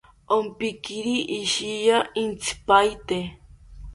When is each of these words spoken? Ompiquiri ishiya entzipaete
Ompiquiri 0.35 1.15
ishiya 1.39 1.99
entzipaete 2.21 3.19